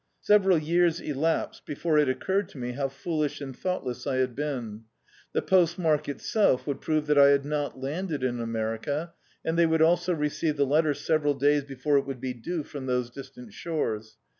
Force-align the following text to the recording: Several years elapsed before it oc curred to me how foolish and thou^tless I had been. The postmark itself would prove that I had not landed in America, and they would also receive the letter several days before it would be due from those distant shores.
Several 0.23 0.57
years 0.57 0.99
elapsed 0.99 1.67
before 1.67 1.99
it 1.99 2.09
oc 2.09 2.25
curred 2.25 2.47
to 2.47 2.57
me 2.57 2.71
how 2.71 2.87
foolish 2.89 3.39
and 3.39 3.55
thou^tless 3.55 4.07
I 4.09 4.15
had 4.15 4.35
been. 4.35 4.85
The 5.33 5.43
postmark 5.43 6.09
itself 6.09 6.65
would 6.65 6.81
prove 6.81 7.05
that 7.05 7.19
I 7.19 7.27
had 7.27 7.45
not 7.45 7.79
landed 7.79 8.23
in 8.23 8.39
America, 8.39 9.13
and 9.45 9.59
they 9.59 9.67
would 9.67 9.83
also 9.83 10.15
receive 10.15 10.57
the 10.57 10.65
letter 10.65 10.95
several 10.95 11.35
days 11.35 11.63
before 11.65 11.99
it 11.99 12.07
would 12.07 12.19
be 12.19 12.33
due 12.33 12.63
from 12.63 12.87
those 12.87 13.11
distant 13.11 13.53
shores. 13.53 14.17